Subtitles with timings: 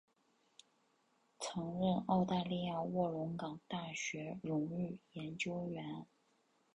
[1.37, 6.07] 曾任澳大利亚卧龙岗大学荣誉研究员。